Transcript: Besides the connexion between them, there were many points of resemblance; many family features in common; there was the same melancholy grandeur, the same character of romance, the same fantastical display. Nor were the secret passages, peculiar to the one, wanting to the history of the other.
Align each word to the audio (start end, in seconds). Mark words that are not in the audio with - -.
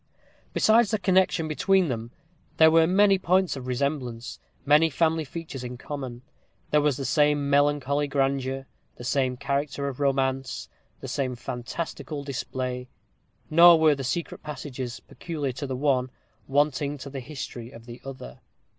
Besides 0.51 0.89
the 0.89 0.97
connexion 0.97 1.47
between 1.47 1.87
them, 1.87 2.09
there 2.57 2.71
were 2.71 2.87
many 2.87 3.19
points 3.19 3.55
of 3.55 3.67
resemblance; 3.67 4.39
many 4.65 4.89
family 4.89 5.23
features 5.23 5.63
in 5.63 5.77
common; 5.77 6.23
there 6.71 6.81
was 6.81 6.97
the 6.97 7.05
same 7.05 7.51
melancholy 7.51 8.07
grandeur, 8.07 8.65
the 8.95 9.03
same 9.03 9.37
character 9.37 9.87
of 9.87 9.99
romance, 9.99 10.69
the 11.01 11.07
same 11.07 11.35
fantastical 11.35 12.23
display. 12.23 12.89
Nor 13.51 13.79
were 13.79 13.93
the 13.93 14.03
secret 14.03 14.41
passages, 14.41 14.99
peculiar 15.01 15.51
to 15.51 15.67
the 15.67 15.75
one, 15.77 16.09
wanting 16.47 16.97
to 16.97 17.11
the 17.11 17.19
history 17.19 17.69
of 17.69 17.85
the 17.85 18.01
other. 18.03 18.39